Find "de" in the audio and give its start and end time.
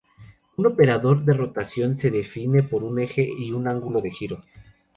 1.25-1.31, 4.01-4.09